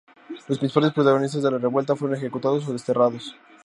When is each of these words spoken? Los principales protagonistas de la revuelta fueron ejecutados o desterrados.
Los 0.47 0.57
principales 0.57 0.93
protagonistas 0.93 1.43
de 1.43 1.51
la 1.51 1.59
revuelta 1.59 1.95
fueron 1.95 2.17
ejecutados 2.17 2.67
o 2.67 2.73
desterrados. 2.73 3.35